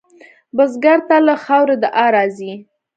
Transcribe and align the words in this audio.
بزګر 0.55 0.99
ته 1.07 1.15
له 1.27 1.35
خاورې 1.43 1.75
دعا 1.83 2.05
راځي 2.15 2.53